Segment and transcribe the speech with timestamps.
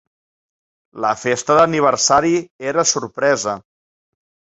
[1.03, 2.31] La festa d'aniversari
[2.73, 3.55] era sorpresa.